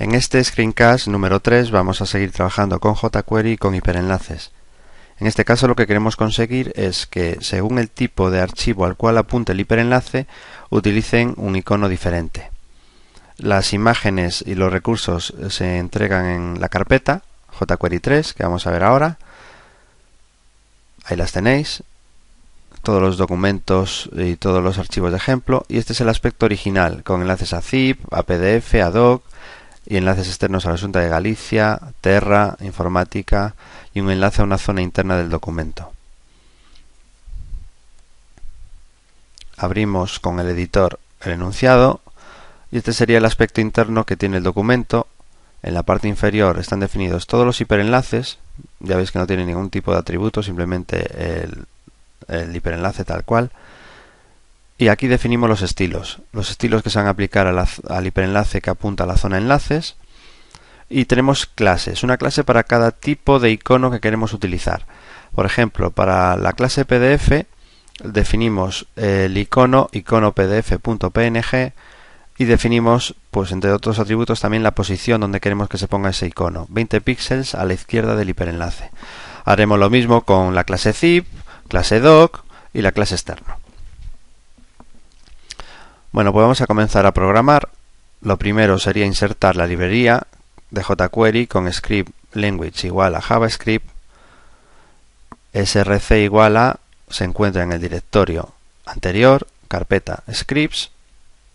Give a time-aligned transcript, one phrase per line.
[0.00, 4.50] En este screencast número 3 vamos a seguir trabajando con jQuery y con hiperenlaces.
[5.18, 8.96] En este caso lo que queremos conseguir es que según el tipo de archivo al
[8.96, 10.26] cual apunte el hiperenlace
[10.70, 12.50] utilicen un icono diferente.
[13.36, 17.20] Las imágenes y los recursos se entregan en la carpeta
[17.58, 19.18] jQuery 3 que vamos a ver ahora.
[21.04, 21.82] Ahí las tenéis.
[22.80, 25.66] Todos los documentos y todos los archivos de ejemplo.
[25.68, 29.22] Y este es el aspecto original con enlaces a zip, a PDF, a doc,
[29.86, 33.54] y enlaces externos a la Junta de Galicia, Terra, Informática
[33.94, 35.92] y un enlace a una zona interna del documento.
[39.56, 42.00] Abrimos con el editor el enunciado
[42.72, 45.06] y este sería el aspecto interno que tiene el documento.
[45.62, 48.38] En la parte inferior están definidos todos los hiperenlaces,
[48.78, 51.66] ya veis que no tiene ningún tipo de atributo, simplemente el,
[52.28, 53.50] el hiperenlace tal cual.
[54.80, 58.70] Y aquí definimos los estilos, los estilos que se van a aplicar al hiperenlace que
[58.70, 59.96] apunta a la zona enlaces.
[60.88, 64.86] Y tenemos clases, una clase para cada tipo de icono que queremos utilizar.
[65.34, 67.44] Por ejemplo, para la clase PDF
[68.02, 71.72] definimos el icono icono pdf.png
[72.38, 76.26] y definimos, pues entre otros atributos, también la posición donde queremos que se ponga ese
[76.26, 78.90] icono, 20 píxeles a la izquierda del hiperenlace.
[79.44, 81.26] Haremos lo mismo con la clase zip,
[81.68, 83.60] clase doc y la clase externo.
[86.12, 87.68] Bueno, pues vamos a comenzar a programar.
[88.20, 90.26] Lo primero sería insertar la librería
[90.70, 93.88] de jQuery con script language igual a JavaScript.
[95.54, 98.52] src igual a se encuentra en el directorio
[98.86, 100.90] anterior, carpeta scripts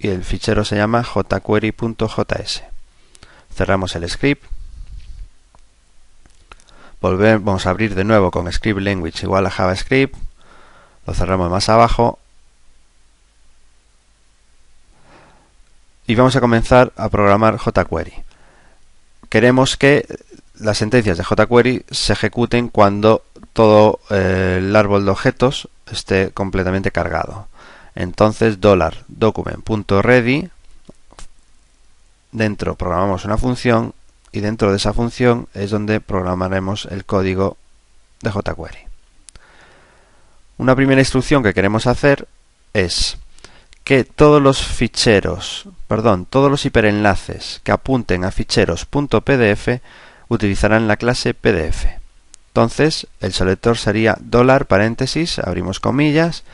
[0.00, 2.64] y el fichero se llama jquery.js.
[3.54, 4.44] Cerramos el script.
[7.00, 10.16] Volvemos a abrir de nuevo con script language igual a JavaScript.
[11.06, 12.18] Lo cerramos más abajo
[16.10, 18.14] y vamos a comenzar a programar jQuery.
[19.28, 20.06] Queremos que
[20.58, 23.22] las sentencias de jQuery se ejecuten cuando
[23.52, 27.46] todo eh, el árbol de objetos esté completamente cargado.
[27.94, 30.50] Entonces $document.ready
[32.32, 33.94] dentro programamos una función
[34.32, 37.56] y dentro de esa función es donde programaremos el código
[38.20, 38.80] de jQuery.
[40.58, 42.26] Una primera instrucción que queremos hacer
[42.74, 43.16] es
[43.84, 49.68] que todos los ficheros, perdón, todos los hiperenlaces que apunten a ficheros.pdf
[50.28, 51.86] utilizarán la clase PDF.
[52.48, 56.44] Entonces, el selector sería dólar paréntesis, abrimos comillas,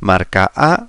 [0.00, 0.88] marca A,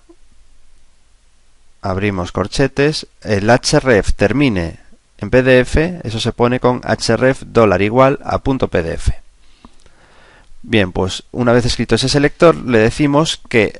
[1.81, 4.79] abrimos corchetes, el href termine
[5.17, 9.12] en PDF, eso se pone con href dólar igual a punto PDF.
[10.62, 13.79] Bien, pues una vez escrito ese selector, le decimos que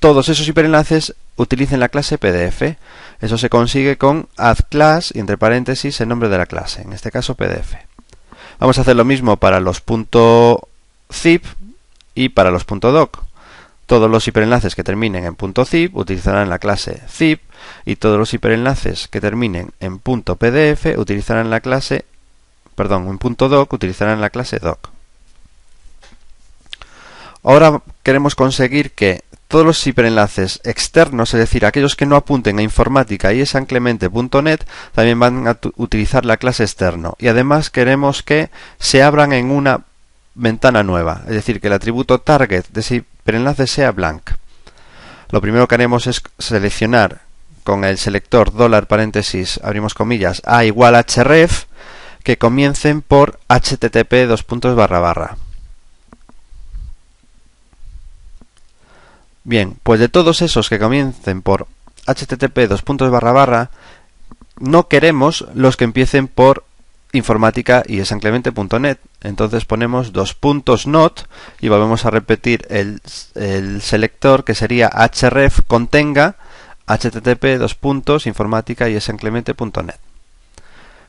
[0.00, 2.76] todos esos hiperenlaces utilicen la clase PDF.
[3.20, 6.92] Eso se consigue con add class y entre paréntesis el nombre de la clase, en
[6.92, 7.74] este caso PDF.
[8.58, 9.82] Vamos a hacer lo mismo para los
[11.12, 11.44] .zip
[12.14, 13.24] y para los .doc.
[13.86, 15.36] Todos los hiperenlaces que terminen en
[15.66, 17.40] .zip utilizarán la clase zip
[17.84, 22.04] y todos los hiperenlaces que terminen en .pdf utilizarán la clase
[22.76, 24.90] perdón, en .doc utilizarán la clase doc.
[27.42, 32.62] Ahora queremos conseguir que todos los hiperenlaces externos, es decir, aquellos que no apunten a
[32.62, 34.60] informática y sanclemente.net,
[34.92, 37.14] también van a utilizar la clase externo.
[37.18, 39.82] Y además queremos que se abran en una
[40.34, 44.30] ventana nueva, es decir, que el atributo target de ese hiperenlace sea blank.
[45.30, 47.22] Lo primero que haremos es seleccionar
[47.64, 51.64] con el selector dólar paréntesis, abrimos comillas, a igual href,
[52.22, 55.36] que comiencen por http dos puntos barra barra.
[59.46, 61.68] Bien, pues de todos esos que comiencen por
[62.04, 63.70] http dos puntos barra
[64.58, 66.64] no queremos los que empiecen por
[67.12, 68.98] informática y esanclemente.net.
[69.22, 71.28] Entonces ponemos dos puntos not
[71.60, 73.00] y volvemos a repetir el,
[73.36, 76.34] el, selector que sería href contenga
[76.88, 80.00] http dos puntos informática y esanclemente.net.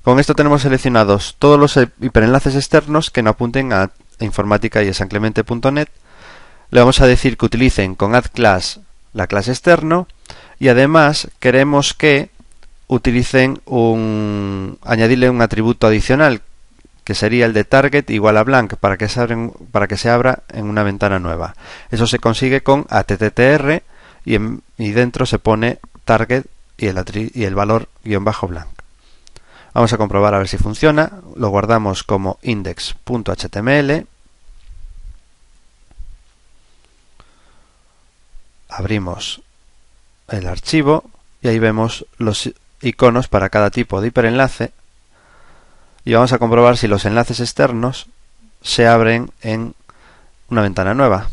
[0.04, 3.90] Con esto tenemos seleccionados todos los hiperenlaces externos que no apunten a
[4.20, 5.88] informática y esanclemente.net
[6.70, 8.82] le vamos a decir que utilicen con addClass
[9.14, 10.08] la clase externo
[10.60, 12.30] y además queremos que
[12.88, 16.42] utilicen un añadirle un atributo adicional
[17.04, 20.10] que sería el de target igual a blank para que se, abren, para que se
[20.10, 21.56] abra en una ventana nueva.
[21.90, 23.82] Eso se consigue con attr
[24.26, 24.36] y,
[24.78, 26.46] y dentro se pone target
[26.78, 27.02] y el,
[27.34, 28.68] y el valor guion bajo blank.
[29.74, 31.14] Vamos a comprobar a ver si funciona.
[31.36, 34.08] Lo guardamos como index.html
[38.70, 39.42] abrimos
[40.28, 41.10] el archivo
[41.42, 44.72] y ahí vemos los iconos para cada tipo de hiperenlace
[46.06, 48.08] y vamos a comprobar si los enlaces externos
[48.62, 49.76] se abren en
[50.50, 51.30] una ventana nueva.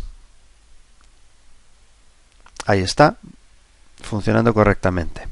[2.67, 3.17] Ahí está,
[4.03, 5.29] funcionando correctamente.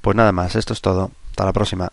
[0.00, 1.10] Pues nada más, esto es todo.
[1.30, 1.92] Hasta la próxima.